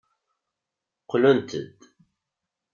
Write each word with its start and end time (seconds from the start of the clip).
Qqlent-d. 1.03 1.51